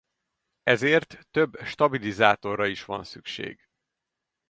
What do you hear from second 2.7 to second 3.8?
van szükség.